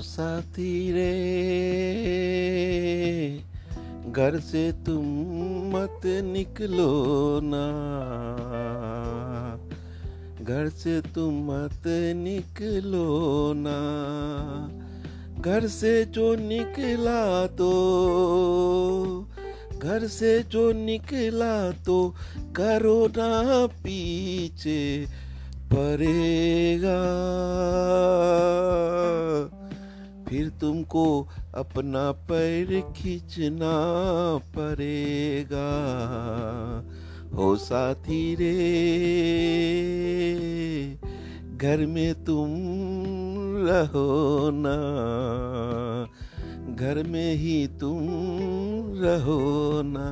साथी 0.00 0.92
रे। 0.92 1.10
घर 4.12 4.40
से 4.40 4.72
तुम 4.72 5.04
मत 5.76 6.00
निकलो 6.06 7.40
ना। 7.42 7.64
घर 10.44 10.68
से 10.68 11.00
तुम 11.00 11.34
मत 11.34 11.82
निकलो 12.16 13.52
ना। 13.56 13.78
घर 15.40 15.66
से 15.66 16.04
जो 16.04 16.34
निकला 16.34 17.46
तो 17.46 17.70
घर 19.78 20.06
से 20.06 20.42
जो 20.42 20.72
निकला 20.72 21.70
तो 21.70 22.14
करो 22.56 23.06
ना 23.06 23.66
पीछे 23.66 25.06
पड़ेगा। 25.72 27.23
तुमको 30.60 31.04
अपना 31.54 32.10
पैर 32.12 32.80
खींचना 32.96 33.72
पड़ेगा। 34.56 35.70
हो 37.34 37.56
साथी 37.56 38.34
रे, 38.34 38.54
घर 41.56 41.86
में 41.86 42.24
तुम 42.24 42.50
रहो 43.66 44.50
ना, 44.54 44.76
घर 46.74 47.02
में 47.02 47.34
ही 47.34 47.66
तुम 47.66 48.00
रहो 49.02 49.82
ना। 49.84 50.08